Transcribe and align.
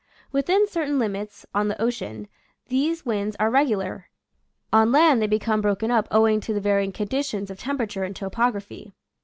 Within 0.31 0.65
certain 0.67 0.97
limits, 0.97 1.45
on 1.53 1.67
the 1.67 1.79
ocean, 1.79 2.27
these 2.69 3.05
winds 3.05 3.35
are 3.39 3.51
regular; 3.51 4.09
on 4.73 4.91
land 4.91 5.21
they 5.21 5.27
become 5.27 5.61
broken 5.61 5.91
up 5.91 6.07
owing 6.09 6.39
to 6.41 6.55
the 6.55 6.59
varying 6.59 6.91
conditions 6.91 7.51
of 7.51 7.59
temperature 7.59 8.03
and 8.03 8.15
topography. 8.15 8.93